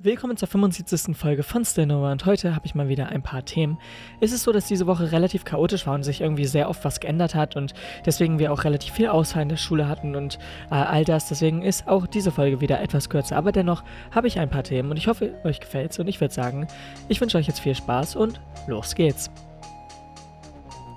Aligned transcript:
Willkommen 0.00 0.36
zur 0.36 0.48
75. 0.48 1.16
Folge 1.16 1.44
von 1.44 1.64
Stillnova 1.64 2.10
und 2.10 2.26
heute 2.26 2.56
habe 2.56 2.66
ich 2.66 2.74
mal 2.74 2.88
wieder 2.88 3.10
ein 3.10 3.22
paar 3.22 3.44
Themen. 3.44 3.78
Es 4.20 4.32
ist 4.32 4.42
so, 4.42 4.50
dass 4.50 4.66
diese 4.66 4.88
Woche 4.88 5.12
relativ 5.12 5.44
chaotisch 5.44 5.86
war 5.86 5.94
und 5.94 6.02
sich 6.02 6.20
irgendwie 6.20 6.46
sehr 6.46 6.68
oft 6.68 6.84
was 6.84 6.98
geändert 6.98 7.36
hat 7.36 7.54
und 7.54 7.74
deswegen 8.04 8.40
wir 8.40 8.52
auch 8.52 8.64
relativ 8.64 8.92
viel 8.92 9.06
Ausfall 9.06 9.42
in 9.42 9.48
der 9.48 9.56
Schule 9.56 9.88
hatten 9.88 10.16
und 10.16 10.38
äh, 10.70 10.74
all 10.74 11.04
das. 11.04 11.28
Deswegen 11.28 11.62
ist 11.62 11.86
auch 11.86 12.08
diese 12.08 12.32
Folge 12.32 12.60
wieder 12.60 12.80
etwas 12.80 13.08
kürzer, 13.08 13.36
aber 13.36 13.52
dennoch 13.52 13.84
habe 14.10 14.26
ich 14.26 14.40
ein 14.40 14.50
paar 14.50 14.64
Themen 14.64 14.90
und 14.90 14.96
ich 14.96 15.06
hoffe, 15.06 15.32
euch 15.44 15.60
gefällt's 15.60 15.98
und 16.00 16.08
ich 16.08 16.20
würde 16.20 16.34
sagen, 16.34 16.66
ich 17.08 17.20
wünsche 17.20 17.38
euch 17.38 17.46
jetzt 17.46 17.60
viel 17.60 17.76
Spaß 17.76 18.16
und 18.16 18.40
los 18.66 18.96
geht's. 18.96 19.30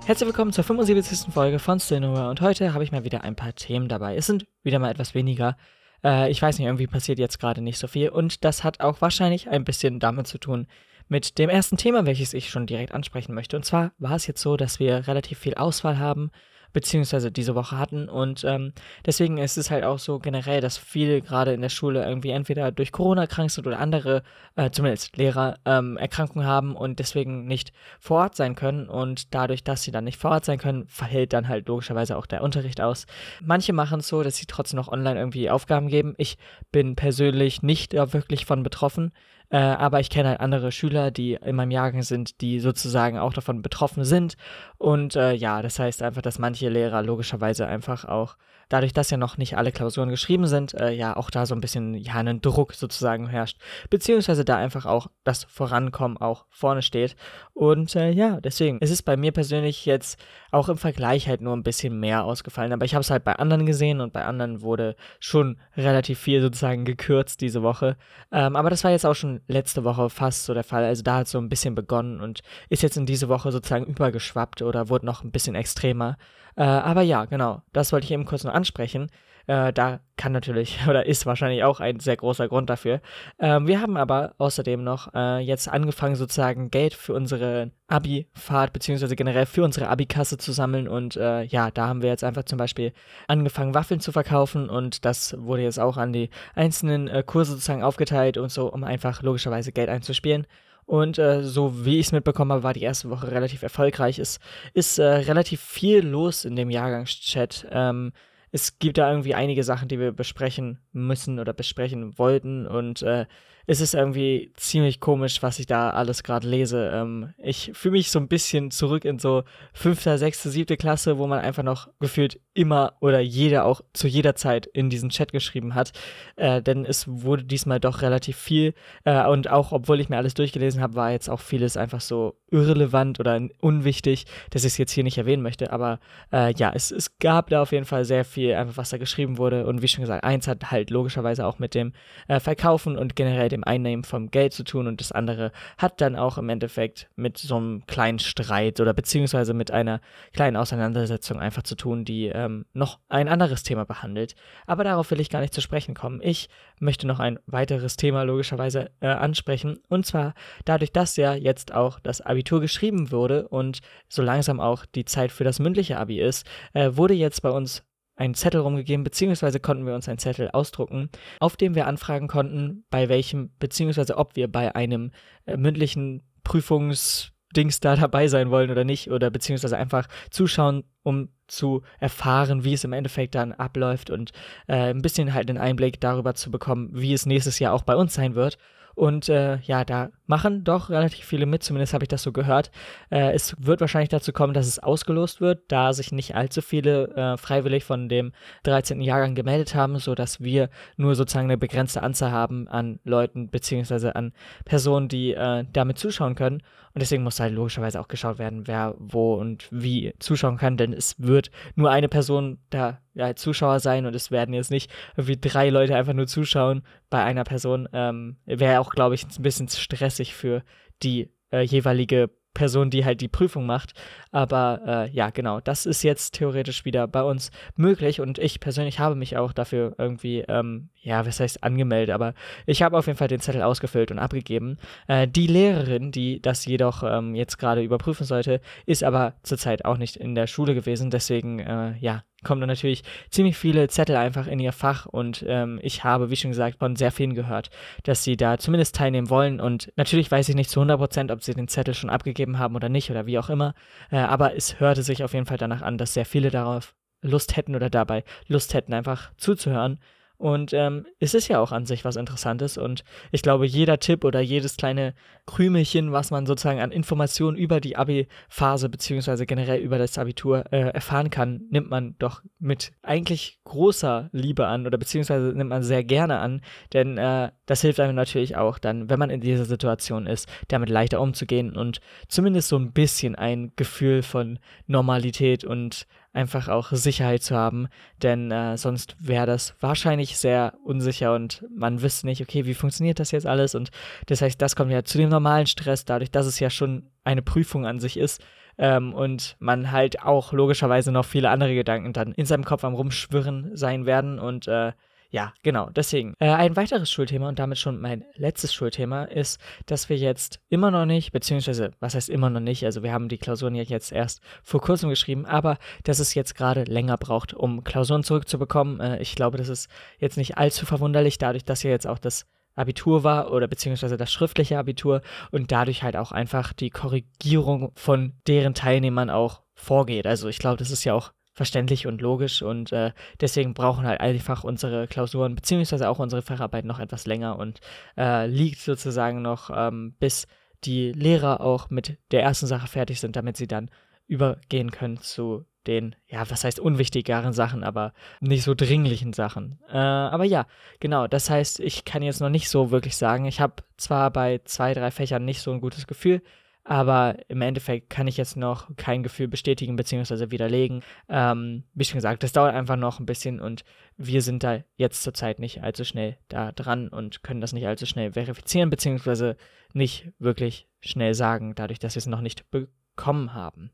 Herzlich 0.06 0.26
willkommen 0.26 0.52
zur 0.52 0.64
75. 0.64 1.32
Folge 1.32 1.60
von 1.60 1.78
Stillnova 1.78 2.30
und 2.30 2.40
heute 2.40 2.74
habe 2.74 2.82
ich 2.82 2.90
mal 2.90 3.04
wieder 3.04 3.22
ein 3.22 3.36
paar 3.36 3.54
Themen 3.54 3.88
dabei. 3.88 4.16
Es 4.16 4.26
sind 4.26 4.46
wieder 4.64 4.80
mal 4.80 4.90
etwas 4.90 5.14
weniger. 5.14 5.56
Äh, 6.04 6.30
ich 6.30 6.40
weiß 6.40 6.58
nicht, 6.58 6.66
irgendwie 6.66 6.86
passiert 6.86 7.18
jetzt 7.18 7.38
gerade 7.38 7.60
nicht 7.60 7.78
so 7.78 7.86
viel. 7.86 8.08
Und 8.08 8.44
das 8.44 8.64
hat 8.64 8.80
auch 8.80 9.00
wahrscheinlich 9.00 9.48
ein 9.48 9.64
bisschen 9.64 10.00
damit 10.00 10.26
zu 10.26 10.38
tun, 10.38 10.66
mit 11.08 11.38
dem 11.38 11.48
ersten 11.48 11.76
Thema, 11.76 12.06
welches 12.06 12.34
ich 12.34 12.50
schon 12.50 12.66
direkt 12.66 12.92
ansprechen 12.92 13.34
möchte. 13.34 13.56
Und 13.56 13.64
zwar 13.64 13.92
war 13.98 14.16
es 14.16 14.26
jetzt 14.26 14.42
so, 14.42 14.56
dass 14.56 14.78
wir 14.78 15.08
relativ 15.08 15.38
viel 15.38 15.54
Auswahl 15.54 15.98
haben 15.98 16.30
beziehungsweise 16.72 17.30
diese 17.30 17.54
Woche 17.54 17.78
hatten. 17.78 18.08
Und 18.08 18.44
ähm, 18.44 18.72
deswegen 19.06 19.38
ist 19.38 19.56
es 19.56 19.70
halt 19.70 19.84
auch 19.84 19.98
so 19.98 20.18
generell, 20.18 20.60
dass 20.60 20.76
viele 20.78 21.20
gerade 21.20 21.52
in 21.52 21.60
der 21.60 21.68
Schule 21.68 22.04
irgendwie 22.04 22.30
entweder 22.30 22.72
durch 22.72 22.92
Corona 22.92 23.26
krank 23.26 23.50
sind 23.50 23.66
oder 23.66 23.78
andere, 23.78 24.22
äh, 24.56 24.70
zumindest 24.70 25.16
Lehrer, 25.16 25.58
ähm, 25.64 25.96
Erkrankungen 25.96 26.46
haben 26.46 26.76
und 26.76 26.98
deswegen 26.98 27.46
nicht 27.46 27.72
vor 27.98 28.18
Ort 28.18 28.36
sein 28.36 28.54
können. 28.54 28.88
Und 28.88 29.34
dadurch, 29.34 29.64
dass 29.64 29.82
sie 29.82 29.90
dann 29.90 30.04
nicht 30.04 30.18
vor 30.18 30.30
Ort 30.30 30.44
sein 30.44 30.58
können, 30.58 30.86
verhält 30.88 31.32
dann 31.32 31.48
halt 31.48 31.68
logischerweise 31.68 32.16
auch 32.16 32.26
der 32.26 32.42
Unterricht 32.42 32.80
aus. 32.80 33.06
Manche 33.42 33.72
machen 33.72 34.00
es 34.00 34.08
so, 34.08 34.22
dass 34.22 34.36
sie 34.36 34.46
trotzdem 34.46 34.78
noch 34.78 34.88
online 34.88 35.18
irgendwie 35.18 35.50
Aufgaben 35.50 35.88
geben. 35.88 36.14
Ich 36.18 36.38
bin 36.72 36.96
persönlich 36.96 37.62
nicht 37.62 37.94
da 37.94 38.12
wirklich 38.12 38.46
von 38.46 38.62
betroffen. 38.62 39.12
Äh, 39.50 39.56
aber 39.58 40.00
ich 40.00 40.10
kenne 40.10 40.30
halt 40.30 40.40
andere 40.40 40.72
Schüler, 40.72 41.10
die 41.10 41.34
in 41.34 41.56
meinem 41.56 41.70
Jahrgang 41.70 42.02
sind, 42.02 42.40
die 42.40 42.60
sozusagen 42.60 43.18
auch 43.18 43.32
davon 43.32 43.62
betroffen 43.62 44.04
sind. 44.04 44.36
Und 44.76 45.16
äh, 45.16 45.32
ja, 45.32 45.62
das 45.62 45.78
heißt 45.78 46.02
einfach, 46.02 46.22
dass 46.22 46.38
manche 46.38 46.68
Lehrer 46.68 47.02
logischerweise 47.02 47.66
einfach 47.66 48.04
auch 48.04 48.36
dadurch, 48.68 48.92
dass 48.92 49.10
ja 49.10 49.16
noch 49.16 49.38
nicht 49.38 49.56
alle 49.56 49.72
Klausuren 49.72 50.10
geschrieben 50.10 50.46
sind, 50.46 50.74
äh, 50.74 50.90
ja 50.90 51.16
auch 51.16 51.30
da 51.30 51.46
so 51.46 51.54
ein 51.54 51.60
bisschen 51.60 51.94
ja 51.94 52.14
einen 52.14 52.40
Druck 52.40 52.74
sozusagen 52.74 53.28
herrscht, 53.28 53.58
beziehungsweise 53.90 54.44
da 54.44 54.56
einfach 54.56 54.86
auch 54.86 55.08
das 55.24 55.44
Vorankommen 55.44 56.18
auch 56.18 56.46
vorne 56.50 56.82
steht. 56.82 57.16
Und 57.54 57.96
äh, 57.96 58.10
ja, 58.10 58.40
deswegen 58.40 58.78
ist 58.78 58.90
es 58.90 59.02
bei 59.02 59.16
mir 59.16 59.32
persönlich 59.32 59.86
jetzt 59.86 60.22
auch 60.50 60.68
im 60.68 60.78
Vergleich 60.78 61.28
halt 61.28 61.40
nur 61.40 61.56
ein 61.56 61.62
bisschen 61.62 61.98
mehr 61.98 62.24
ausgefallen, 62.24 62.72
aber 62.72 62.84
ich 62.84 62.94
habe 62.94 63.02
es 63.02 63.10
halt 63.10 63.24
bei 63.24 63.36
anderen 63.36 63.66
gesehen 63.66 64.00
und 64.00 64.12
bei 64.12 64.24
anderen 64.24 64.62
wurde 64.62 64.96
schon 65.20 65.58
relativ 65.76 66.18
viel 66.18 66.40
sozusagen 66.40 66.84
gekürzt 66.84 67.40
diese 67.40 67.62
Woche. 67.62 67.96
Ähm, 68.32 68.56
aber 68.56 68.70
das 68.70 68.84
war 68.84 68.90
jetzt 68.90 69.06
auch 69.06 69.14
schon 69.14 69.37
letzte 69.46 69.84
Woche 69.84 70.10
fast 70.10 70.44
so 70.44 70.54
der 70.54 70.64
Fall. 70.64 70.84
Also 70.84 71.02
da 71.02 71.18
hat 71.18 71.28
so 71.28 71.38
ein 71.38 71.48
bisschen 71.48 71.74
begonnen 71.74 72.20
und 72.20 72.40
ist 72.68 72.82
jetzt 72.82 72.96
in 72.96 73.06
diese 73.06 73.28
Woche 73.28 73.52
sozusagen 73.52 73.86
übergeschwappt 73.86 74.62
oder 74.62 74.88
wurde 74.88 75.06
noch 75.06 75.22
ein 75.22 75.30
bisschen 75.30 75.54
extremer. 75.54 76.16
Äh, 76.56 76.62
aber 76.64 77.02
ja, 77.02 77.24
genau, 77.26 77.62
das 77.72 77.92
wollte 77.92 78.04
ich 78.06 78.10
eben 78.10 78.24
kurz 78.24 78.44
noch 78.44 78.54
ansprechen. 78.54 79.10
Äh, 79.48 79.72
da 79.72 80.00
kann 80.18 80.32
natürlich 80.32 80.80
oder 80.88 81.06
ist 81.06 81.24
wahrscheinlich 81.24 81.64
auch 81.64 81.80
ein 81.80 82.00
sehr 82.00 82.16
großer 82.16 82.48
Grund 82.48 82.68
dafür. 82.68 83.00
Ähm, 83.40 83.66
wir 83.66 83.80
haben 83.80 83.96
aber 83.96 84.34
außerdem 84.36 84.84
noch 84.84 85.14
äh, 85.14 85.38
jetzt 85.38 85.68
angefangen, 85.68 86.16
sozusagen 86.16 86.70
Geld 86.70 86.92
für 86.92 87.14
unsere 87.14 87.70
Abi-Fahrt 87.86 88.74
beziehungsweise 88.74 89.16
generell 89.16 89.46
für 89.46 89.64
unsere 89.64 89.88
Abi-Kasse 89.88 90.36
zu 90.36 90.52
sammeln. 90.52 90.86
Und 90.86 91.16
äh, 91.16 91.44
ja, 91.44 91.70
da 91.70 91.88
haben 91.88 92.02
wir 92.02 92.10
jetzt 92.10 92.24
einfach 92.24 92.44
zum 92.44 92.58
Beispiel 92.58 92.92
angefangen, 93.26 93.74
Waffeln 93.74 94.00
zu 94.00 94.12
verkaufen 94.12 94.68
und 94.68 95.06
das 95.06 95.34
wurde 95.38 95.62
jetzt 95.62 95.80
auch 95.80 95.96
an 95.96 96.12
die 96.12 96.28
einzelnen 96.54 97.08
äh, 97.08 97.22
Kurse 97.24 97.52
sozusagen 97.52 97.82
aufgeteilt 97.82 98.36
und 98.36 98.52
so, 98.52 98.70
um 98.70 98.84
einfach 98.84 99.22
logischerweise 99.22 99.72
Geld 99.72 99.88
einzuspielen. 99.88 100.46
Und 100.84 101.18
äh, 101.18 101.42
so 101.42 101.84
wie 101.86 101.98
ich 101.98 102.06
es 102.06 102.12
mitbekommen 102.12 102.52
habe, 102.52 102.62
war 102.62 102.74
die 102.74 102.82
erste 102.82 103.08
Woche 103.08 103.30
relativ 103.30 103.62
erfolgreich. 103.62 104.18
Es 104.18 104.40
ist 104.74 104.98
äh, 104.98 105.04
relativ 105.04 105.60
viel 105.60 106.06
los 106.06 106.44
in 106.44 106.56
dem 106.56 106.70
Jahrgangschat. 106.70 107.66
Ähm, 107.70 108.12
es 108.50 108.78
gibt 108.78 108.98
da 108.98 109.10
irgendwie 109.10 109.34
einige 109.34 109.64
Sachen, 109.64 109.88
die 109.88 109.98
wir 109.98 110.12
besprechen 110.12 110.78
müssen 110.92 111.38
oder 111.38 111.52
besprechen 111.52 112.18
wollten. 112.18 112.66
Und 112.66 113.02
äh, 113.02 113.26
es 113.70 113.82
ist 113.82 113.92
irgendwie 113.92 114.50
ziemlich 114.56 114.98
komisch, 114.98 115.42
was 115.42 115.58
ich 115.58 115.66
da 115.66 115.90
alles 115.90 116.22
gerade 116.22 116.48
lese. 116.48 116.90
Ähm, 116.90 117.34
ich 117.36 117.70
fühle 117.74 117.92
mich 117.92 118.10
so 118.10 118.18
ein 118.18 118.26
bisschen 118.26 118.70
zurück 118.70 119.04
in 119.04 119.18
so 119.18 119.44
fünfte, 119.74 120.16
sechste, 120.16 120.48
siebte 120.48 120.78
Klasse, 120.78 121.18
wo 121.18 121.26
man 121.26 121.40
einfach 121.40 121.62
noch 121.62 121.90
gefühlt 122.00 122.40
immer 122.54 122.94
oder 123.00 123.20
jeder 123.20 123.66
auch 123.66 123.82
zu 123.92 124.08
jeder 124.08 124.34
Zeit 124.34 124.64
in 124.64 124.88
diesen 124.88 125.10
Chat 125.10 125.32
geschrieben 125.32 125.74
hat. 125.74 125.92
Äh, 126.36 126.62
denn 126.62 126.86
es 126.86 127.06
wurde 127.08 127.44
diesmal 127.44 127.78
doch 127.78 128.00
relativ 128.00 128.38
viel. 128.38 128.72
Äh, 129.04 129.26
und 129.26 129.50
auch, 129.50 129.70
obwohl 129.72 130.00
ich 130.00 130.08
mir 130.08 130.16
alles 130.16 130.32
durchgelesen 130.32 130.80
habe, 130.80 130.94
war 130.94 131.10
jetzt 131.10 131.28
auch 131.28 131.40
vieles 131.40 131.76
einfach 131.76 132.00
so 132.00 132.38
irrelevant 132.50 133.20
oder 133.20 133.38
unwichtig, 133.60 134.24
dass 134.48 134.64
ich 134.64 134.72
es 134.72 134.78
jetzt 134.78 134.92
hier 134.92 135.04
nicht 135.04 135.18
erwähnen 135.18 135.42
möchte. 135.42 135.74
Aber 135.74 136.00
äh, 136.32 136.54
ja, 136.54 136.72
es, 136.74 136.90
es 136.90 137.18
gab 137.18 137.50
da 137.50 137.60
auf 137.60 137.72
jeden 137.72 137.84
Fall 137.84 138.06
sehr 138.06 138.24
viel, 138.24 138.37
einfach 138.54 138.78
was 138.78 138.90
da 138.90 138.96
geschrieben 138.96 139.36
wurde. 139.36 139.66
Und 139.66 139.82
wie 139.82 139.88
schon 139.88 140.02
gesagt, 140.02 140.24
eins 140.24 140.48
hat 140.48 140.70
halt 140.70 140.88
logischerweise 140.88 141.46
auch 141.46 141.58
mit 141.58 141.74
dem 141.74 141.92
äh, 142.28 142.40
Verkaufen 142.40 142.96
und 142.96 143.14
generell 143.14 143.48
dem 143.48 143.58
dem 143.58 143.64
Einnehmen 143.64 144.04
vom 144.04 144.30
Geld 144.30 144.52
zu 144.52 144.64
tun 144.64 144.86
und 144.86 145.00
das 145.00 145.12
andere 145.12 145.52
hat 145.76 146.00
dann 146.00 146.16
auch 146.16 146.38
im 146.38 146.48
Endeffekt 146.48 147.08
mit 147.16 147.38
so 147.38 147.56
einem 147.56 147.84
kleinen 147.86 148.18
Streit 148.18 148.80
oder 148.80 148.94
beziehungsweise 148.94 149.52
mit 149.54 149.70
einer 149.70 150.00
kleinen 150.32 150.56
Auseinandersetzung 150.56 151.40
einfach 151.40 151.62
zu 151.62 151.74
tun, 151.74 152.04
die 152.04 152.26
ähm, 152.26 152.64
noch 152.72 153.00
ein 153.08 153.28
anderes 153.28 153.62
Thema 153.62 153.84
behandelt. 153.84 154.34
Aber 154.66 154.84
darauf 154.84 155.10
will 155.10 155.20
ich 155.20 155.30
gar 155.30 155.40
nicht 155.40 155.54
zu 155.54 155.60
sprechen 155.60 155.94
kommen. 155.94 156.20
Ich 156.22 156.48
möchte 156.78 157.06
noch 157.06 157.18
ein 157.18 157.38
weiteres 157.46 157.96
Thema 157.96 158.22
logischerweise 158.22 158.90
äh, 159.00 159.08
ansprechen 159.08 159.80
und 159.88 160.06
zwar 160.06 160.34
dadurch, 160.64 160.92
dass 160.92 161.16
ja 161.16 161.34
jetzt 161.34 161.74
auch 161.74 161.98
das 162.00 162.20
Abitur 162.20 162.60
geschrieben 162.60 163.10
wurde 163.10 163.48
und 163.48 163.80
so 164.08 164.22
langsam 164.22 164.60
auch 164.60 164.86
die 164.86 165.04
Zeit 165.04 165.32
für 165.32 165.44
das 165.44 165.58
mündliche 165.58 165.98
Abi 165.98 166.20
ist, 166.20 166.46
äh, 166.74 166.92
wurde 166.94 167.14
jetzt 167.14 167.42
bei 167.42 167.50
uns 167.50 167.82
einen 168.18 168.34
Zettel 168.34 168.60
rumgegeben, 168.60 169.04
beziehungsweise 169.04 169.60
konnten 169.60 169.86
wir 169.86 169.94
uns 169.94 170.08
einen 170.08 170.18
Zettel 170.18 170.50
ausdrucken, 170.50 171.08
auf 171.40 171.56
dem 171.56 171.74
wir 171.74 171.86
anfragen 171.86 172.26
konnten, 172.26 172.84
bei 172.90 173.08
welchem, 173.08 173.50
beziehungsweise 173.58 174.18
ob 174.18 174.36
wir 174.36 174.50
bei 174.50 174.74
einem 174.74 175.12
äh, 175.46 175.56
mündlichen 175.56 176.22
Prüfungsdings 176.42 177.80
da 177.80 177.96
dabei 177.96 178.26
sein 178.28 178.50
wollen 178.50 178.70
oder 178.70 178.84
nicht, 178.84 179.10
oder 179.10 179.30
beziehungsweise 179.30 179.76
einfach 179.76 180.08
zuschauen, 180.30 180.84
um 181.02 181.28
zu 181.46 181.82
erfahren, 182.00 182.64
wie 182.64 182.74
es 182.74 182.84
im 182.84 182.92
Endeffekt 182.92 183.34
dann 183.34 183.52
abläuft 183.52 184.10
und 184.10 184.32
äh, 184.66 184.90
ein 184.90 185.02
bisschen 185.02 185.32
halt 185.32 185.48
einen 185.48 185.58
Einblick 185.58 186.00
darüber 186.00 186.34
zu 186.34 186.50
bekommen, 186.50 186.90
wie 186.92 187.12
es 187.12 187.24
nächstes 187.24 187.58
Jahr 187.58 187.72
auch 187.72 187.82
bei 187.82 187.96
uns 187.96 188.14
sein 188.14 188.34
wird. 188.34 188.58
Und 188.98 189.28
äh, 189.28 189.58
ja, 189.58 189.84
da 189.84 190.10
machen 190.26 190.64
doch 190.64 190.90
relativ 190.90 191.24
viele 191.24 191.46
mit, 191.46 191.62
zumindest 191.62 191.94
habe 191.94 192.02
ich 192.02 192.08
das 192.08 192.24
so 192.24 192.32
gehört. 192.32 192.72
Äh, 193.10 193.32
es 193.32 193.54
wird 193.56 193.80
wahrscheinlich 193.80 194.08
dazu 194.08 194.32
kommen, 194.32 194.54
dass 194.54 194.66
es 194.66 194.80
ausgelost 194.80 195.40
wird, 195.40 195.62
da 195.68 195.92
sich 195.92 196.10
nicht 196.10 196.34
allzu 196.34 196.62
viele 196.62 197.14
äh, 197.14 197.36
freiwillig 197.36 197.84
von 197.84 198.08
dem 198.08 198.32
13. 198.64 199.00
Jahrgang 199.00 199.36
gemeldet 199.36 199.76
haben, 199.76 200.00
sodass 200.00 200.40
wir 200.40 200.68
nur 200.96 201.14
sozusagen 201.14 201.46
eine 201.46 201.56
begrenzte 201.56 202.02
Anzahl 202.02 202.32
haben 202.32 202.66
an 202.66 202.98
Leuten 203.04 203.50
beziehungsweise 203.50 204.16
an 204.16 204.32
Personen, 204.64 205.06
die 205.06 205.32
äh, 205.32 205.64
damit 205.72 205.98
zuschauen 205.98 206.34
können. 206.34 206.60
Und 206.94 207.00
deswegen 207.00 207.22
muss 207.22 207.38
halt 207.38 207.54
logischerweise 207.54 208.00
auch 208.00 208.08
geschaut 208.08 208.40
werden, 208.40 208.66
wer 208.66 208.96
wo 208.98 209.34
und 209.34 209.68
wie 209.70 210.12
zuschauen 210.18 210.56
kann, 210.56 210.76
denn 210.76 210.92
es 210.92 211.14
wird 211.18 211.52
nur 211.76 211.92
eine 211.92 212.08
Person 212.08 212.58
da 212.70 212.98
ja, 213.18 213.34
Zuschauer 213.34 213.80
sein 213.80 214.06
und 214.06 214.14
es 214.14 214.30
werden 214.30 214.54
jetzt 214.54 214.70
nicht 214.70 214.90
irgendwie 215.16 215.36
drei 215.36 215.70
Leute 215.70 215.96
einfach 215.96 216.12
nur 216.12 216.26
zuschauen 216.26 216.82
bei 217.10 217.22
einer 217.22 217.44
Person. 217.44 217.88
Ähm, 217.92 218.36
Wäre 218.46 218.80
auch, 218.80 218.87
glaube 218.90 219.14
ich, 219.14 219.24
ein 219.24 219.42
bisschen 219.42 219.68
stressig 219.68 220.34
für 220.34 220.62
die 221.02 221.30
äh, 221.52 221.62
jeweilige 221.62 222.30
Person, 222.58 222.90
die 222.90 223.04
halt 223.04 223.20
die 223.20 223.28
Prüfung 223.28 223.66
macht. 223.66 223.92
Aber 224.32 224.80
äh, 224.84 225.10
ja, 225.10 225.30
genau, 225.30 225.60
das 225.60 225.86
ist 225.86 226.02
jetzt 226.02 226.34
theoretisch 226.34 226.84
wieder 226.84 227.06
bei 227.06 227.22
uns 227.22 227.50
möglich 227.76 228.20
und 228.20 228.38
ich 228.38 228.58
persönlich 228.58 228.98
habe 228.98 229.14
mich 229.14 229.36
auch 229.36 229.52
dafür 229.52 229.94
irgendwie, 229.96 230.44
ähm, 230.48 230.88
ja, 231.00 231.24
was 231.24 231.40
heißt 231.40 231.62
angemeldet, 231.62 232.12
aber 232.12 232.34
ich 232.66 232.82
habe 232.82 232.98
auf 232.98 233.06
jeden 233.06 233.16
Fall 233.16 233.28
den 233.28 233.40
Zettel 233.40 233.62
ausgefüllt 233.62 234.10
und 234.10 234.18
abgegeben. 234.18 234.76
Äh, 235.06 235.28
die 235.28 235.46
Lehrerin, 235.46 236.10
die 236.10 236.42
das 236.42 236.66
jedoch 236.66 237.04
ähm, 237.04 237.34
jetzt 237.36 237.58
gerade 237.58 237.82
überprüfen 237.82 238.26
sollte, 238.26 238.60
ist 238.86 239.04
aber 239.04 239.34
zurzeit 239.44 239.84
auch 239.84 239.96
nicht 239.96 240.16
in 240.16 240.34
der 240.34 240.48
Schule 240.48 240.74
gewesen, 240.74 241.10
deswegen, 241.10 241.60
äh, 241.60 241.96
ja, 242.00 242.24
kommen 242.44 242.60
dann 242.60 242.68
natürlich 242.68 243.02
ziemlich 243.30 243.56
viele 243.56 243.88
Zettel 243.88 244.16
einfach 244.16 244.46
in 244.46 244.60
ihr 244.60 244.72
Fach 244.72 245.06
und 245.06 245.44
ähm, 245.46 245.80
ich 245.82 246.04
habe, 246.04 246.30
wie 246.30 246.36
schon 246.36 246.50
gesagt, 246.50 246.78
von 246.78 246.96
sehr 246.96 247.10
vielen 247.10 247.34
gehört, 247.34 247.70
dass 248.04 248.22
sie 248.22 248.36
da 248.36 248.58
zumindest 248.58 248.94
teilnehmen 248.94 249.30
wollen 249.30 249.60
und 249.60 249.92
natürlich 249.96 250.30
weiß 250.30 250.48
ich 250.48 250.54
nicht 250.54 250.70
zu 250.70 250.80
100%, 250.80 251.32
ob 251.32 251.42
sie 251.42 251.54
den 251.54 251.68
Zettel 251.68 251.94
schon 251.94 252.10
abgegeben 252.10 252.58
haben 252.58 252.76
oder 252.76 252.88
nicht 252.88 253.10
oder 253.10 253.26
wie 253.26 253.38
auch 253.38 253.50
immer, 253.50 253.74
äh, 254.10 254.18
aber 254.18 254.54
es 254.54 254.78
hörte 254.80 255.02
sich 255.02 255.24
auf 255.24 255.34
jeden 255.34 255.46
Fall 255.46 255.58
danach 255.58 255.82
an, 255.82 255.98
dass 255.98 256.14
sehr 256.14 256.26
viele 256.26 256.50
darauf 256.50 256.94
Lust 257.22 257.56
hätten 257.56 257.74
oder 257.74 257.90
dabei 257.90 258.22
Lust 258.46 258.74
hätten, 258.74 258.94
einfach 258.94 259.32
zuzuhören 259.36 259.98
Und 260.38 260.72
ähm, 260.72 261.04
es 261.18 261.34
ist 261.34 261.48
ja 261.48 261.58
auch 261.58 261.72
an 261.72 261.84
sich 261.84 262.04
was 262.04 262.14
Interessantes. 262.14 262.78
Und 262.78 263.02
ich 263.32 263.42
glaube, 263.42 263.66
jeder 263.66 263.98
Tipp 263.98 264.24
oder 264.24 264.40
jedes 264.40 264.76
kleine 264.76 265.14
Krümelchen, 265.46 266.12
was 266.12 266.30
man 266.30 266.46
sozusagen 266.46 266.80
an 266.80 266.92
Informationen 266.92 267.56
über 267.56 267.80
die 267.80 267.96
Abi-Phase 267.96 268.88
beziehungsweise 268.88 269.46
generell 269.46 269.80
über 269.80 269.98
das 269.98 270.16
Abitur 270.16 270.64
äh, 270.72 270.90
erfahren 270.90 271.30
kann, 271.30 271.62
nimmt 271.70 271.90
man 271.90 272.14
doch 272.20 272.42
mit 272.60 272.92
eigentlich 273.02 273.58
großer 273.64 274.30
Liebe 274.32 274.68
an 274.68 274.86
oder 274.86 274.96
beziehungsweise 274.96 275.46
nimmt 275.46 275.70
man 275.70 275.82
sehr 275.82 276.04
gerne 276.04 276.38
an. 276.38 276.62
Denn 276.92 277.18
äh, 277.18 277.50
das 277.66 277.80
hilft 277.80 277.98
einem 277.98 278.14
natürlich 278.14 278.56
auch 278.56 278.78
dann, 278.78 279.10
wenn 279.10 279.18
man 279.18 279.30
in 279.30 279.40
dieser 279.40 279.64
Situation 279.64 280.26
ist, 280.28 280.48
damit 280.68 280.88
leichter 280.88 281.20
umzugehen 281.20 281.76
und 281.76 282.00
zumindest 282.28 282.68
so 282.68 282.78
ein 282.78 282.92
bisschen 282.92 283.34
ein 283.34 283.72
Gefühl 283.74 284.22
von 284.22 284.60
Normalität 284.86 285.64
und 285.64 286.06
einfach 286.32 286.68
auch 286.68 286.92
Sicherheit 286.92 287.42
zu 287.42 287.56
haben, 287.56 287.88
denn 288.22 288.50
äh, 288.50 288.76
sonst 288.76 289.16
wäre 289.18 289.46
das 289.46 289.74
wahrscheinlich 289.80 290.36
sehr 290.36 290.74
unsicher 290.84 291.34
und 291.34 291.64
man 291.74 292.02
wüsste 292.02 292.26
nicht, 292.26 292.42
okay, 292.42 292.66
wie 292.66 292.74
funktioniert 292.74 293.18
das 293.18 293.30
jetzt 293.30 293.46
alles? 293.46 293.74
Und 293.74 293.90
das 294.26 294.42
heißt, 294.42 294.60
das 294.60 294.76
kommt 294.76 294.92
ja 294.92 295.04
zu 295.04 295.18
dem 295.18 295.30
normalen 295.30 295.66
Stress, 295.66 296.04
dadurch, 296.04 296.30
dass 296.30 296.46
es 296.46 296.60
ja 296.60 296.70
schon 296.70 297.10
eine 297.24 297.42
Prüfung 297.42 297.86
an 297.86 297.98
sich 297.98 298.16
ist 298.18 298.42
ähm, 298.76 299.14
und 299.14 299.56
man 299.58 299.90
halt 299.90 300.22
auch 300.22 300.52
logischerweise 300.52 301.12
noch 301.12 301.24
viele 301.24 301.50
andere 301.50 301.74
Gedanken 301.74 302.12
dann 302.12 302.32
in 302.32 302.46
seinem 302.46 302.64
Kopf 302.64 302.84
am 302.84 302.94
Rumschwirren 302.94 303.76
sein 303.76 304.06
werden 304.06 304.38
und 304.38 304.68
äh, 304.68 304.92
ja, 305.30 305.52
genau, 305.62 305.90
deswegen. 305.90 306.34
Äh, 306.38 306.50
ein 306.50 306.76
weiteres 306.76 307.10
Schulthema 307.10 307.48
und 307.48 307.58
damit 307.58 307.78
schon 307.78 308.00
mein 308.00 308.24
letztes 308.34 308.72
Schulthema 308.72 309.24
ist, 309.24 309.60
dass 309.84 310.08
wir 310.08 310.16
jetzt 310.16 310.60
immer 310.70 310.90
noch 310.90 311.04
nicht, 311.04 311.32
beziehungsweise, 311.32 311.90
was 312.00 312.14
heißt 312.14 312.30
immer 312.30 312.48
noch 312.48 312.60
nicht, 312.60 312.84
also 312.84 313.02
wir 313.02 313.12
haben 313.12 313.28
die 313.28 313.36
Klausuren 313.36 313.74
ja 313.74 313.82
jetzt 313.82 314.10
erst 314.10 314.40
vor 314.62 314.80
kurzem 314.80 315.10
geschrieben, 315.10 315.44
aber 315.44 315.76
dass 316.04 316.18
es 316.18 316.34
jetzt 316.34 316.54
gerade 316.54 316.84
länger 316.84 317.18
braucht, 317.18 317.52
um 317.52 317.84
Klausuren 317.84 318.22
zurückzubekommen. 318.22 319.00
Äh, 319.00 319.20
ich 319.20 319.34
glaube, 319.34 319.58
das 319.58 319.68
ist 319.68 319.90
jetzt 320.18 320.38
nicht 320.38 320.56
allzu 320.56 320.86
verwunderlich, 320.86 321.36
dadurch, 321.36 321.64
dass 321.64 321.82
ja 321.82 321.90
jetzt 321.90 322.06
auch 322.06 322.18
das 322.18 322.46
Abitur 322.74 323.24
war 323.24 323.52
oder 323.52 323.66
beziehungsweise 323.66 324.16
das 324.16 324.32
schriftliche 324.32 324.78
Abitur 324.78 325.20
und 325.50 325.72
dadurch 325.72 326.04
halt 326.04 326.16
auch 326.16 326.32
einfach 326.32 326.72
die 326.72 326.90
Korrigierung 326.90 327.90
von 327.96 328.34
deren 328.46 328.72
Teilnehmern 328.72 329.30
auch 329.30 329.62
vorgeht. 329.74 330.26
Also 330.26 330.48
ich 330.48 330.58
glaube, 330.58 330.76
das 330.76 330.90
ist 330.90 331.04
ja 331.04 331.12
auch 331.12 331.32
verständlich 331.58 332.06
und 332.06 332.22
logisch 332.22 332.62
und 332.62 332.92
äh, 332.92 333.10
deswegen 333.40 333.74
brauchen 333.74 334.06
halt 334.06 334.20
einfach 334.20 334.64
unsere 334.64 335.08
Klausuren 335.08 335.56
beziehungsweise 335.56 336.08
auch 336.08 336.20
unsere 336.20 336.40
Facharbeit 336.40 336.84
noch 336.84 337.00
etwas 337.00 337.26
länger 337.26 337.58
und 337.58 337.80
äh, 338.16 338.46
liegt 338.46 338.78
sozusagen 338.78 339.42
noch 339.42 339.68
ähm, 339.74 340.14
bis 340.20 340.46
die 340.84 341.10
Lehrer 341.12 341.60
auch 341.60 341.90
mit 341.90 342.16
der 342.30 342.42
ersten 342.42 342.66
Sache 342.66 342.86
fertig 342.86 343.18
sind, 343.20 343.34
damit 343.34 343.56
sie 343.56 343.66
dann 343.66 343.90
übergehen 344.28 344.92
können 344.92 345.18
zu 345.18 345.66
den, 345.88 346.14
ja, 346.28 346.48
was 346.48 346.62
heißt 346.62 346.78
unwichtigeren 346.78 347.52
Sachen, 347.52 347.82
aber 347.82 348.12
nicht 348.40 348.62
so 348.62 348.74
dringlichen 348.74 349.32
Sachen. 349.32 349.80
Äh, 349.90 349.96
aber 349.96 350.44
ja, 350.44 350.66
genau, 351.00 351.26
das 351.26 351.50
heißt, 351.50 351.80
ich 351.80 352.04
kann 352.04 352.22
jetzt 352.22 352.40
noch 352.40 352.50
nicht 352.50 352.68
so 352.68 352.92
wirklich 352.92 353.16
sagen, 353.16 353.46
ich 353.46 353.60
habe 353.60 353.82
zwar 353.96 354.30
bei 354.30 354.60
zwei, 354.64 354.94
drei 354.94 355.10
Fächern 355.10 355.44
nicht 355.44 355.60
so 355.60 355.72
ein 355.72 355.80
gutes 355.80 356.06
Gefühl, 356.06 356.40
aber 356.88 357.36
im 357.48 357.60
Endeffekt 357.60 358.08
kann 358.08 358.26
ich 358.28 358.38
jetzt 358.38 358.56
noch 358.56 358.88
kein 358.96 359.22
Gefühl 359.22 359.46
bestätigen 359.46 359.94
bzw. 359.96 360.50
widerlegen. 360.50 361.02
Ähm, 361.28 361.84
wie 361.92 362.04
schon 362.04 362.16
gesagt, 362.16 362.42
das 362.42 362.52
dauert 362.52 362.74
einfach 362.74 362.96
noch 362.96 363.20
ein 363.20 363.26
bisschen 363.26 363.60
und 363.60 363.84
wir 364.16 364.40
sind 364.40 364.62
da 364.62 364.82
jetzt 364.96 365.22
zurzeit 365.22 365.58
nicht 365.58 365.82
allzu 365.82 366.04
schnell 366.04 366.38
da 366.48 366.72
dran 366.72 367.08
und 367.08 367.42
können 367.42 367.60
das 367.60 367.74
nicht 367.74 367.86
allzu 367.86 368.06
schnell 368.06 368.32
verifizieren 368.32 368.88
bzw. 368.88 369.54
nicht 369.92 370.32
wirklich 370.38 370.88
schnell 371.00 371.34
sagen, 371.34 371.74
dadurch, 371.74 371.98
dass 371.98 372.14
wir 372.14 372.20
es 372.20 372.26
noch 372.26 372.40
nicht 372.40 372.64
bekommen 372.70 373.52
haben. 373.52 373.90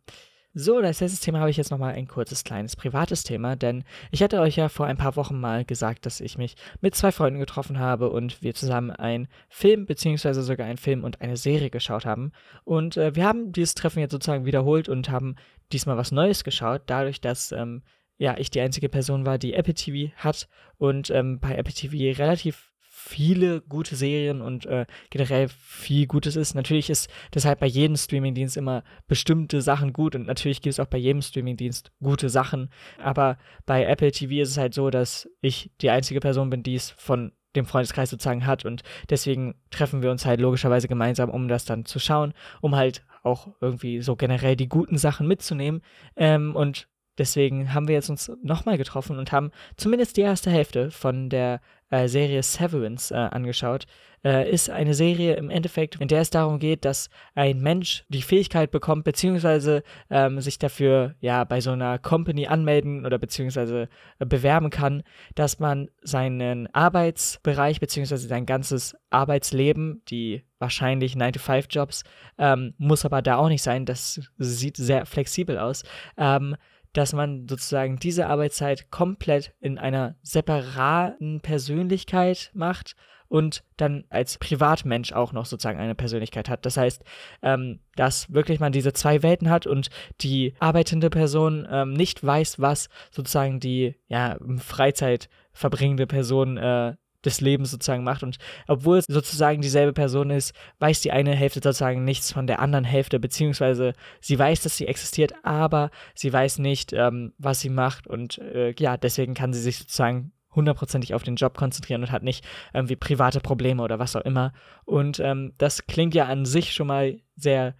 So, 0.56 0.78
als 0.78 1.00
letztes 1.00 1.18
Thema 1.18 1.40
habe 1.40 1.50
ich 1.50 1.56
jetzt 1.56 1.72
nochmal 1.72 1.94
ein 1.94 2.06
kurzes, 2.06 2.44
kleines 2.44 2.76
privates 2.76 3.24
Thema, 3.24 3.56
denn 3.56 3.82
ich 4.12 4.22
hatte 4.22 4.40
euch 4.40 4.54
ja 4.54 4.68
vor 4.68 4.86
ein 4.86 4.96
paar 4.96 5.16
Wochen 5.16 5.40
mal 5.40 5.64
gesagt, 5.64 6.06
dass 6.06 6.20
ich 6.20 6.38
mich 6.38 6.54
mit 6.80 6.94
zwei 6.94 7.10
Freunden 7.10 7.40
getroffen 7.40 7.80
habe 7.80 8.08
und 8.08 8.40
wir 8.40 8.54
zusammen 8.54 8.92
einen 8.92 9.26
Film, 9.48 9.84
beziehungsweise 9.84 10.44
sogar 10.44 10.68
einen 10.68 10.78
Film 10.78 11.02
und 11.02 11.20
eine 11.20 11.36
Serie 11.36 11.70
geschaut 11.70 12.06
haben. 12.06 12.30
Und 12.62 12.96
äh, 12.96 13.16
wir 13.16 13.24
haben 13.24 13.50
dieses 13.50 13.74
Treffen 13.74 13.98
jetzt 13.98 14.12
sozusagen 14.12 14.46
wiederholt 14.46 14.88
und 14.88 15.10
haben 15.10 15.34
diesmal 15.72 15.96
was 15.96 16.12
Neues 16.12 16.44
geschaut, 16.44 16.82
dadurch, 16.86 17.20
dass 17.20 17.50
ähm, 17.50 17.82
ja, 18.16 18.36
ich 18.38 18.48
die 18.48 18.60
einzige 18.60 18.88
Person 18.88 19.26
war, 19.26 19.38
die 19.38 19.54
Apple 19.54 19.74
TV 19.74 20.14
hat 20.14 20.48
und 20.78 21.10
ähm, 21.10 21.40
bei 21.40 21.56
Apple 21.56 21.74
TV 21.74 22.16
relativ 22.16 22.73
viele 23.06 23.60
gute 23.60 23.96
Serien 23.96 24.40
und 24.40 24.64
äh, 24.64 24.86
generell 25.10 25.48
viel 25.48 26.06
Gutes 26.06 26.36
ist. 26.36 26.54
Natürlich 26.54 26.88
ist 26.88 27.10
deshalb 27.34 27.60
bei 27.60 27.66
jedem 27.66 27.96
Streamingdienst 27.96 28.56
immer 28.56 28.82
bestimmte 29.06 29.60
Sachen 29.60 29.92
gut 29.92 30.14
und 30.14 30.26
natürlich 30.26 30.62
gibt 30.62 30.72
es 30.72 30.80
auch 30.80 30.86
bei 30.86 30.96
jedem 30.96 31.20
Streamingdienst 31.20 31.92
gute 32.02 32.30
Sachen. 32.30 32.70
Aber 32.98 33.36
bei 33.66 33.84
Apple 33.84 34.10
TV 34.10 34.42
ist 34.42 34.50
es 34.50 34.56
halt 34.56 34.72
so, 34.72 34.88
dass 34.88 35.28
ich 35.42 35.70
die 35.82 35.90
einzige 35.90 36.20
Person 36.20 36.48
bin, 36.48 36.62
die 36.62 36.76
es 36.76 36.90
von 36.90 37.32
dem 37.54 37.66
Freundeskreis 37.66 38.10
sozusagen 38.10 38.46
hat 38.46 38.64
und 38.64 38.82
deswegen 39.10 39.54
treffen 39.70 40.02
wir 40.02 40.10
uns 40.10 40.24
halt 40.26 40.40
logischerweise 40.40 40.88
gemeinsam, 40.88 41.30
um 41.30 41.46
das 41.46 41.66
dann 41.66 41.84
zu 41.84 42.00
schauen, 42.00 42.32
um 42.62 42.74
halt 42.74 43.04
auch 43.22 43.48
irgendwie 43.60 44.02
so 44.02 44.16
generell 44.16 44.56
die 44.56 44.68
guten 44.68 44.98
Sachen 44.98 45.28
mitzunehmen 45.28 45.82
ähm, 46.16 46.56
und 46.56 46.88
Deswegen 47.18 47.72
haben 47.72 47.86
wir 47.86 47.94
jetzt 47.94 48.10
uns 48.10 48.30
nochmal 48.42 48.76
getroffen 48.76 49.18
und 49.18 49.30
haben 49.30 49.52
zumindest 49.76 50.16
die 50.16 50.22
erste 50.22 50.50
Hälfte 50.50 50.90
von 50.90 51.28
der 51.30 51.60
äh, 51.94 52.08
Serie 52.08 52.42
Severance 52.42 53.14
äh, 53.14 53.16
angeschaut. 53.16 53.86
Äh, 54.24 54.50
ist 54.50 54.70
eine 54.70 54.94
Serie 54.94 55.34
im 55.34 55.50
Endeffekt, 55.50 56.00
in 56.00 56.08
der 56.08 56.22
es 56.22 56.30
darum 56.30 56.58
geht, 56.58 56.84
dass 56.84 57.10
ein 57.34 57.60
Mensch 57.60 58.04
die 58.08 58.22
Fähigkeit 58.22 58.70
bekommt, 58.70 59.04
beziehungsweise 59.04 59.82
ähm, 60.08 60.40
sich 60.40 60.58
dafür 60.58 61.14
ja 61.20 61.44
bei 61.44 61.60
so 61.60 61.72
einer 61.72 61.98
Company 61.98 62.46
anmelden 62.46 63.04
oder 63.04 63.18
beziehungsweise 63.18 63.88
äh, 64.18 64.26
bewerben 64.26 64.70
kann, 64.70 65.02
dass 65.34 65.58
man 65.58 65.88
seinen 66.02 66.72
Arbeitsbereich 66.74 67.80
beziehungsweise 67.80 68.26
sein 68.26 68.46
ganzes 68.46 68.96
Arbeitsleben, 69.10 70.02
die 70.08 70.42
wahrscheinlich 70.58 71.14
9-to-5-Jobs, 71.14 72.02
ähm, 72.38 72.74
muss 72.78 73.04
aber 73.04 73.20
da 73.20 73.36
auch 73.36 73.48
nicht 73.48 73.62
sein, 73.62 73.84
das 73.84 74.20
sieht 74.38 74.78
sehr 74.78 75.04
flexibel 75.04 75.58
aus, 75.58 75.82
ähm, 76.16 76.56
dass 76.94 77.12
man 77.12 77.46
sozusagen 77.48 77.98
diese 77.98 78.26
Arbeitszeit 78.28 78.90
komplett 78.90 79.52
in 79.60 79.78
einer 79.78 80.16
separaten 80.22 81.40
Persönlichkeit 81.40 82.50
macht 82.54 82.96
und 83.28 83.64
dann 83.76 84.04
als 84.10 84.38
Privatmensch 84.38 85.12
auch 85.12 85.32
noch 85.32 85.44
sozusagen 85.44 85.80
eine 85.80 85.94
Persönlichkeit 85.94 86.48
hat. 86.48 86.64
Das 86.64 86.76
heißt, 86.76 87.02
ähm, 87.42 87.80
dass 87.96 88.32
wirklich 88.32 88.60
man 88.60 88.72
diese 88.72 88.92
zwei 88.92 89.22
Welten 89.22 89.50
hat 89.50 89.66
und 89.66 89.90
die 90.20 90.54
arbeitende 90.60 91.10
Person 91.10 91.66
ähm, 91.70 91.92
nicht 91.92 92.24
weiß, 92.24 92.60
was 92.60 92.88
sozusagen 93.10 93.60
die 93.60 93.96
ja, 94.06 94.38
Freizeit 94.58 95.28
verbringende 95.52 96.06
Person 96.06 96.56
äh, 96.56 96.94
des 97.24 97.40
Lebens 97.40 97.70
sozusagen 97.70 98.04
macht. 98.04 98.22
Und 98.22 98.38
obwohl 98.68 98.98
es 98.98 99.06
sozusagen 99.08 99.62
dieselbe 99.62 99.92
Person 99.92 100.30
ist, 100.30 100.54
weiß 100.78 101.00
die 101.00 101.12
eine 101.12 101.34
Hälfte 101.34 101.60
sozusagen 101.62 102.04
nichts 102.04 102.32
von 102.32 102.46
der 102.46 102.60
anderen 102.60 102.84
Hälfte, 102.84 103.18
beziehungsweise 103.20 103.94
sie 104.20 104.38
weiß, 104.38 104.62
dass 104.62 104.76
sie 104.76 104.86
existiert, 104.86 105.34
aber 105.42 105.90
sie 106.14 106.32
weiß 106.32 106.58
nicht, 106.58 106.92
ähm, 106.92 107.32
was 107.38 107.60
sie 107.60 107.70
macht. 107.70 108.06
Und 108.06 108.38
äh, 108.38 108.74
ja, 108.78 108.96
deswegen 108.96 109.34
kann 109.34 109.52
sie 109.52 109.60
sich 109.60 109.78
sozusagen 109.78 110.32
hundertprozentig 110.54 111.14
auf 111.14 111.22
den 111.22 111.36
Job 111.36 111.56
konzentrieren 111.56 112.02
und 112.02 112.12
hat 112.12 112.22
nicht 112.22 112.44
irgendwie 112.72 112.96
private 112.96 113.40
Probleme 113.40 113.82
oder 113.82 113.98
was 113.98 114.16
auch 114.16 114.24
immer. 114.24 114.52
Und 114.84 115.20
ähm, 115.20 115.52
das 115.58 115.86
klingt 115.86 116.14
ja 116.14 116.26
an 116.26 116.44
sich 116.44 116.72
schon 116.72 116.86
mal 116.86 117.18
sehr 117.36 117.74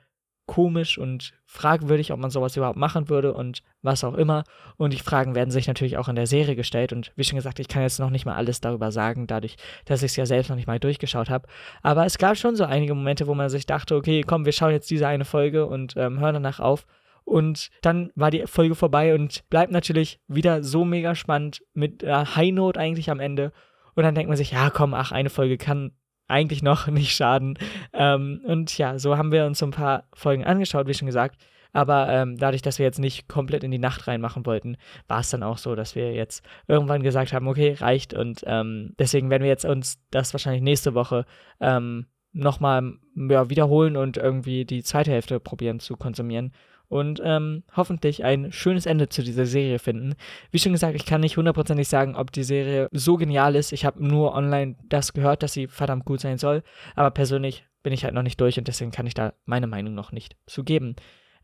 komisch 0.47 0.99
und 0.99 1.33
fragwürdig, 1.47 2.13
ob 2.13 2.19
man 2.19 2.31
sowas 2.31 2.57
überhaupt 2.57 2.79
machen 2.79 3.09
würde 3.09 3.33
und 3.33 3.63
was 3.83 4.05
auch 4.05 4.15
immer. 4.15 4.45
Und 4.77 4.93
die 4.93 4.99
Fragen 4.99 5.35
werden 5.35 5.51
sich 5.51 5.67
natürlich 5.67 5.97
auch 5.97 6.09
in 6.09 6.17
der 6.17 6.27
Serie 6.27 6.57
gestellt. 6.57 6.93
Und 6.93 7.13
wie 7.17 7.25
schon 7.25 7.37
gesagt, 7.37 7.61
ich 7.61 7.69
kann 7.69 7.83
jetzt 7.83 7.99
noch 7.99 8.11
nicht 8.11 8.27
mal 8.27 8.35
alles 8.35 8.61
darüber 8.61 8.93
sagen, 8.93 9.27
dadurch, 9.27 9.57
dass 9.87 10.03
ich 10.03 10.13
es 10.13 10.17
ja 10.17 10.27
selbst 10.27 10.51
noch 10.51 10.57
nicht 10.57 10.67
mal 10.67 10.79
durchgeschaut 10.79 11.31
habe. 11.31 11.49
Aber 11.83 12.05
es 12.05 12.19
gab 12.19 12.37
schon 12.37 12.57
so 12.57 12.65
einige 12.65 12.95
Momente, 12.95 13.27
wo 13.27 13.35
man 13.35 13.49
sich 13.49 13.67
dachte, 13.67 13.97
okay, 13.97 14.23
komm, 14.23 14.45
wir 14.45 14.53
schauen 14.53 14.73
jetzt 14.73 14.91
diese 14.91 15.09
eine 15.09 15.25
Folge 15.25 15.67
und 15.67 15.95
ähm, 15.97 16.21
hören 16.21 16.35
danach 16.35 16.61
auf. 16.61 16.87
Und 17.25 17.71
dann 17.81 18.11
war 18.15 18.31
die 18.31 18.47
Folge 18.47 18.75
vorbei 18.75 19.15
und 19.15 19.49
bleibt 19.49 19.73
natürlich 19.73 20.21
wieder 20.29 20.63
so 20.63 20.85
mega 20.85 21.15
spannend 21.15 21.63
mit 21.73 22.03
äh, 22.03 22.13
High 22.13 22.53
Note 22.53 22.79
eigentlich 22.79 23.11
am 23.11 23.21
Ende. 23.21 23.53
Und 23.95 24.03
dann 24.03 24.15
denkt 24.15 24.29
man 24.29 24.37
sich, 24.37 24.51
ja, 24.51 24.69
komm, 24.69 24.93
ach, 24.93 25.11
eine 25.11 25.31
Folge 25.31 25.57
kann 25.57 25.93
eigentlich 26.29 26.63
noch 26.63 26.87
nicht 26.89 27.15
schaden. 27.15 27.59
Ähm, 27.93 28.41
und 28.45 28.77
ja, 28.79 28.99
so 28.99 29.17
haben 29.17 29.33
wir 29.33 29.47
uns 29.47 29.59
so 29.59 29.67
ein 29.67 29.73
paar 29.73 30.05
Folgen 30.15 30.45
angeschaut, 30.45 30.87
wie 30.87 30.95
schon 30.95 31.07
gesagt. 31.07 31.37
Aber 31.75 32.09
ähm, 32.09 32.37
dadurch, 32.37 32.63
dass 32.63 32.79
wir 32.79 32.87
jetzt 32.87 33.01
nicht 33.01 33.29
komplett 33.29 33.65
in 33.65 33.73
die 33.73 33.81
Nacht 33.81 34.07
reinmachen 34.07 34.47
wollten, 34.47 34.77
war 35.09 35.21
es 35.21 35.31
dann 35.31 35.43
auch 35.43 35.59
so, 35.59 35.75
dass 35.75 35.97
wir 35.97 36.15
jetzt 36.15 36.45
irgendwann 36.69 37.03
gesagt 37.03 37.33
haben, 37.33 37.49
okay, 37.49 37.73
reicht. 37.73 38.15
Und 38.15 38.43
ähm, 38.47 38.95
deswegen 38.99 39.29
werden 39.29 39.43
wir 39.43 39.51
jetzt 39.51 39.65
uns 39.65 39.99
das 40.11 40.33
wahrscheinlich 40.33 40.63
nächste 40.63 40.95
Woche 40.95 41.27
ähm, 41.61 42.07
nochmal 42.35 42.95
ja, 43.15 43.49
wiederholen 43.49 43.97
und 43.97 44.17
irgendwie 44.17 44.65
die 44.65 44.83
zweite 44.83 45.11
Hälfte 45.11 45.41
probieren 45.41 45.81
zu 45.81 45.97
konsumieren 45.97 46.53
und 46.89 47.21
ähm, 47.25 47.63
hoffentlich 47.75 48.25
ein 48.25 48.53
schönes 48.53 48.87
Ende 48.87 49.09
zu 49.09 49.23
dieser 49.23 49.47
Serie 49.47 49.79
finden. 49.79 50.15
Wie 50.51 50.59
schon 50.59 50.73
gesagt, 50.73 50.95
ich 50.95 51.07
kann 51.07 51.23
nicht 51.23 51.37
hundertprozentig 51.37 51.89
sagen, 51.89 52.15
ob 52.15 52.31
die 52.33 52.45
Serie 52.45 52.89
so 52.93 53.17
genial 53.17 53.55
ist. 53.57 53.73
Ich 53.73 53.85
habe 53.85 54.07
nur 54.07 54.35
online 54.35 54.77
das 54.89 55.13
gehört, 55.13 55.43
dass 55.43 55.53
sie 55.53 55.67
verdammt 55.67 56.05
gut 56.05 56.21
sein 56.21 56.39
soll, 56.39 56.63
aber 56.95 57.11
persönlich 57.11 57.65
bin 57.83 57.93
ich 57.93 58.05
halt 58.05 58.15
noch 58.15 58.23
nicht 58.23 58.41
durch 58.41 58.59
und 58.59 58.69
deswegen 58.69 58.91
kann 58.91 59.07
ich 59.07 59.15
da 59.15 59.33
meine 59.45 59.67
Meinung 59.67 59.95
noch 59.95 60.13
nicht 60.13 60.37
zu 60.47 60.65
geben. 60.65 60.97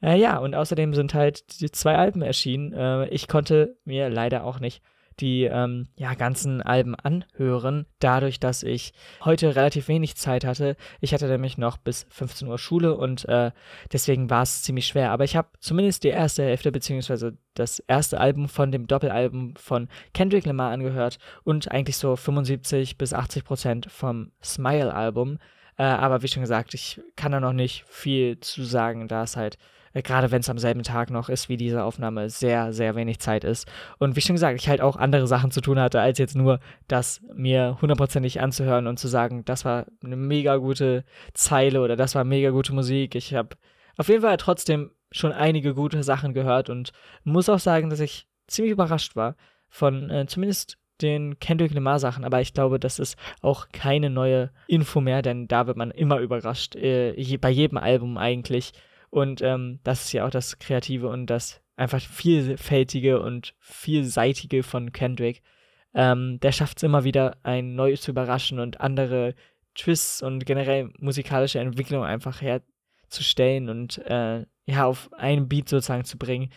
Äh, 0.02 0.18
ja, 0.18 0.38
und 0.38 0.54
außerdem 0.54 0.94
sind 0.94 1.14
halt 1.14 1.61
die 1.61 1.70
zwei 1.70 1.97
Alben 1.97 2.23
erschienen. 2.23 2.73
Äh, 2.73 3.09
ich 3.09 3.28
konnte 3.28 3.76
mir 3.85 4.09
leider 4.09 4.44
auch 4.44 4.61
nicht 4.61 4.82
die 5.21 5.45
ähm, 5.45 5.89
ja, 5.97 6.15
ganzen 6.15 6.62
Alben 6.62 6.95
anhören, 6.95 7.87
dadurch, 7.99 8.41
dass 8.41 8.62
ich 8.62 8.93
heute 9.25 9.55
relativ 9.57 9.89
wenig 9.89 10.17
Zeit 10.17 10.45
hatte. 10.45 10.77
Ich 11.00 11.12
hatte 11.12 11.29
nämlich 11.29 11.59
noch 11.59 11.77
bis 11.77 12.07
15 12.11 12.49
Uhr 12.49 12.59
Schule 12.59 12.97
und 12.97 13.29
äh, 13.29 13.50
deswegen 13.93 14.31
war 14.31 14.43
es 14.43 14.62
ziemlich 14.62 14.87
schwer. 14.87 15.11
Aber 15.11 15.25
ich 15.25 15.37
habe 15.37 15.49
zumindest 15.61 16.05
die 16.05 16.09
erste 16.09 16.43
Hälfte 16.43 16.73
beziehungsweise 16.73 17.37
das 17.55 17.81
erste 17.81 18.21
Album 18.21 18.49
von 18.49 18.73
dem 18.73 18.87
Doppelalbum 18.87 19.55
von 19.57 19.89
Kendrick 20.15 20.47
Lamar 20.47 20.73
angehört 20.73 21.19
und 21.45 21.71
eigentlich 21.71 21.97
so 21.97 22.17
75 22.17 22.97
bis 22.97 23.12
80 23.12 23.45
Prozent 23.45 23.87
vom 23.91 24.33
Smile-Album. 24.43 25.39
Äh, 25.77 25.83
aber 25.83 26.23
wie 26.23 26.29
schon 26.29 26.43
gesagt, 26.43 26.75
ich 26.75 27.00
kann 27.17 27.33
da 27.33 27.41
noch 27.41 27.53
nicht 27.53 27.85
viel 27.87 28.39
zu 28.41 28.65
sagen, 28.65 29.09
da 29.09 29.23
es 29.23 29.37
halt 29.37 29.59
äh, 29.92 30.02
gerade 30.02 30.30
wenn 30.30 30.40
es 30.40 30.49
am 30.49 30.59
selben 30.59 30.82
Tag 30.82 31.11
noch 31.11 31.28
ist 31.28 31.49
wie 31.49 31.56
diese 31.56 31.85
Aufnahme, 31.85 32.30
sehr, 32.30 32.73
sehr 32.73 32.94
wenig 32.94 33.18
Zeit 33.18 33.44
ist. 33.44 33.66
Und 33.99 34.16
wie 34.16 34.20
schon 34.20 34.37
gesagt, 34.37 34.59
ich 34.61 34.68
halt 34.68 34.80
auch 34.80 34.97
andere 34.97 35.26
Sachen 35.26 35.50
zu 35.50 35.61
tun 35.61 35.78
hatte, 35.78 36.00
als 36.00 36.18
jetzt 36.18 36.37
nur 36.37 36.61
das 36.88 37.20
mir 37.35 37.78
hundertprozentig 37.80 38.40
anzuhören 38.40 38.87
und 38.87 38.99
zu 38.99 39.09
sagen, 39.09 39.44
das 39.44 39.64
war 39.64 39.87
eine 40.04 40.16
mega 40.16 40.56
gute 40.56 41.04
Zeile 41.35 41.80
oder 41.82 41.97
das 41.97 42.14
war 42.14 42.25
mega 42.25 42.50
gute 42.50 42.73
Musik. 42.75 43.14
Ich 43.14 43.35
habe 43.35 43.56
auf 43.97 44.09
jeden 44.09 44.23
Fall 44.23 44.37
trotzdem 44.37 44.90
schon 45.12 45.32
einige 45.32 45.75
gute 45.75 46.02
Sachen 46.02 46.35
gehört 46.35 46.70
und 46.70 46.92
muss 47.25 47.49
auch 47.49 47.59
sagen, 47.59 47.90
dass 47.90 48.00
ich 48.00 48.28
ziemlich 48.47 48.73
überrascht 48.73 49.16
war 49.16 49.37
von 49.68 50.11
äh, 50.11 50.26
zumindest 50.26 50.78
den 51.02 51.38
Kendrick 51.38 51.73
Lamar 51.73 51.99
Sachen, 51.99 52.25
aber 52.25 52.40
ich 52.40 52.52
glaube, 52.52 52.78
das 52.78 52.99
ist 52.99 53.16
auch 53.40 53.68
keine 53.73 54.11
neue 54.11 54.50
Info 54.66 55.00
mehr, 55.00 55.23
denn 55.23 55.49
da 55.49 55.66
wird 55.66 55.76
man 55.76 55.90
immer 55.90 56.18
überrascht, 56.18 56.76
äh, 56.76 57.12
je, 57.18 57.38
bei 57.38 57.50
jedem 57.50 57.78
Album 57.78 58.18
eigentlich. 58.18 58.73
Und 59.11 59.43
ähm, 59.43 59.81
das 59.83 60.05
ist 60.05 60.12
ja 60.12 60.26
auch 60.26 60.31
das 60.31 60.59
Kreative 60.59 61.09
und 61.09 61.26
das 61.26 61.61
einfach 61.76 62.00
vielfältige 62.00 63.21
und 63.21 63.55
vielseitige 63.59 64.62
von 64.62 64.93
Kendrick. 64.93 65.43
Ähm, 65.95 66.38
der 66.40 66.52
schafft 66.52 66.79
es 66.79 66.83
immer 66.85 67.05
wieder, 67.05 67.38
ein 67.43 67.75
Neues 67.75 68.02
zu 68.02 68.12
überraschen 68.12 68.61
und 68.61 68.81
andere 68.81 69.35
Twists 69.75 70.23
und 70.23 70.47
generell 70.47 70.90
musikalische 70.99 71.59
Entwicklung 71.59 72.05
einfach 72.05 72.40
herzustellen 72.40 73.69
und 73.69 73.99
äh, 74.07 74.45
ja, 74.67 74.85
auf 74.85 75.12
einen 75.12 75.49
Beat 75.49 75.69
sozusagen 75.69 76.05
zu 76.05 76.17
bringen, 76.17 76.50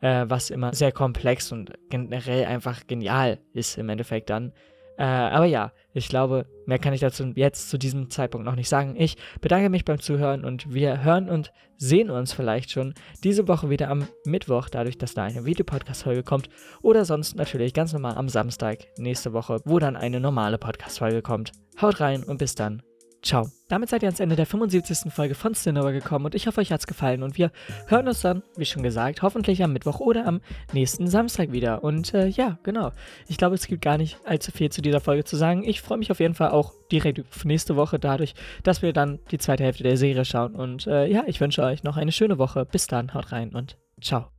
äh, 0.00 0.24
was 0.28 0.50
immer 0.50 0.74
sehr 0.74 0.92
komplex 0.92 1.52
und 1.52 1.72
generell 1.88 2.46
einfach 2.46 2.86
genial 2.86 3.38
ist 3.52 3.78
im 3.78 3.88
Endeffekt 3.88 4.30
dann. 4.30 4.52
Äh, 5.00 5.04
aber 5.04 5.46
ja, 5.46 5.72
ich 5.94 6.10
glaube, 6.10 6.44
mehr 6.66 6.78
kann 6.78 6.92
ich 6.92 7.00
dazu 7.00 7.24
jetzt 7.34 7.70
zu 7.70 7.78
diesem 7.78 8.10
Zeitpunkt 8.10 8.44
noch 8.44 8.54
nicht 8.54 8.68
sagen. 8.68 8.96
Ich 8.98 9.16
bedanke 9.40 9.70
mich 9.70 9.86
beim 9.86 9.98
Zuhören 9.98 10.44
und 10.44 10.74
wir 10.74 11.02
hören 11.02 11.30
und 11.30 11.52
sehen 11.78 12.10
uns 12.10 12.34
vielleicht 12.34 12.70
schon 12.70 12.92
diese 13.24 13.48
Woche 13.48 13.70
wieder 13.70 13.88
am 13.88 14.06
Mittwoch, 14.26 14.68
dadurch, 14.68 14.98
dass 14.98 15.14
da 15.14 15.24
eine 15.24 15.46
Videopodcast-Folge 15.46 16.22
kommt. 16.22 16.50
Oder 16.82 17.06
sonst 17.06 17.34
natürlich 17.34 17.72
ganz 17.72 17.94
normal 17.94 18.18
am 18.18 18.28
Samstag 18.28 18.88
nächste 18.98 19.32
Woche, 19.32 19.62
wo 19.64 19.78
dann 19.78 19.96
eine 19.96 20.20
normale 20.20 20.58
Podcast-Folge 20.58 21.22
kommt. 21.22 21.52
Haut 21.80 22.00
rein 22.00 22.22
und 22.22 22.36
bis 22.36 22.54
dann. 22.54 22.82
Ciao. 23.22 23.48
Damit 23.68 23.90
seid 23.90 24.02
ihr 24.02 24.08
ans 24.08 24.20
Ende 24.20 24.34
der 24.34 24.46
75. 24.46 25.12
Folge 25.12 25.34
von 25.34 25.54
Cinema 25.54 25.90
gekommen 25.90 26.24
und 26.24 26.34
ich 26.34 26.46
hoffe, 26.46 26.60
euch 26.60 26.72
hat's 26.72 26.86
gefallen 26.86 27.22
und 27.22 27.36
wir 27.36 27.52
hören 27.86 28.08
uns 28.08 28.22
dann, 28.22 28.42
wie 28.56 28.64
schon 28.64 28.82
gesagt, 28.82 29.22
hoffentlich 29.22 29.62
am 29.62 29.72
Mittwoch 29.72 30.00
oder 30.00 30.26
am 30.26 30.40
nächsten 30.72 31.06
Samstag 31.06 31.52
wieder. 31.52 31.84
Und 31.84 32.14
äh, 32.14 32.26
ja, 32.26 32.58
genau. 32.62 32.92
Ich 33.28 33.36
glaube, 33.36 33.54
es 33.54 33.66
gibt 33.66 33.82
gar 33.82 33.98
nicht 33.98 34.18
allzu 34.24 34.52
viel 34.52 34.70
zu 34.70 34.82
dieser 34.82 35.00
Folge 35.00 35.24
zu 35.24 35.36
sagen. 35.36 35.62
Ich 35.64 35.82
freue 35.82 35.98
mich 35.98 36.10
auf 36.10 36.20
jeden 36.20 36.34
Fall 36.34 36.50
auch 36.50 36.72
direkt 36.90 37.20
auf 37.20 37.44
nächste 37.44 37.76
Woche 37.76 37.98
dadurch, 37.98 38.34
dass 38.62 38.82
wir 38.82 38.92
dann 38.92 39.20
die 39.30 39.38
zweite 39.38 39.64
Hälfte 39.64 39.82
der 39.82 39.96
Serie 39.96 40.24
schauen. 40.24 40.54
Und 40.54 40.86
äh, 40.86 41.06
ja, 41.06 41.24
ich 41.26 41.40
wünsche 41.40 41.62
euch 41.62 41.82
noch 41.82 41.96
eine 41.96 42.12
schöne 42.12 42.38
Woche. 42.38 42.64
Bis 42.64 42.86
dann, 42.86 43.14
haut 43.14 43.32
rein 43.32 43.54
und 43.54 43.76
ciao. 44.00 44.30